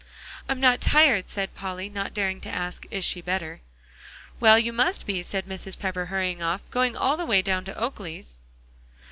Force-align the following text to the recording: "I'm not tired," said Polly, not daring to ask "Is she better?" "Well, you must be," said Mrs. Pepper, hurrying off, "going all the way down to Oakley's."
"I'm 0.49 0.59
not 0.59 0.81
tired," 0.81 1.29
said 1.29 1.53
Polly, 1.53 1.87
not 1.87 2.11
daring 2.15 2.41
to 2.41 2.49
ask 2.49 2.87
"Is 2.89 3.05
she 3.05 3.21
better?" 3.21 3.61
"Well, 4.39 4.57
you 4.57 4.73
must 4.73 5.05
be," 5.05 5.21
said 5.21 5.45
Mrs. 5.45 5.77
Pepper, 5.77 6.07
hurrying 6.07 6.41
off, 6.41 6.61
"going 6.71 6.97
all 6.97 7.17
the 7.17 7.25
way 7.27 7.43
down 7.43 7.65
to 7.65 7.77
Oakley's." 7.77 8.41